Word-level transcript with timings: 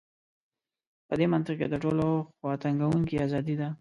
په 1.07 1.13
دې 1.19 1.25
منطق 1.33 1.55
کې 1.59 1.67
تر 1.71 1.79
ټولو 1.85 2.05
خواتنګوونکې 2.37 3.15
ازادي 3.25 3.55
ده. 3.59 3.67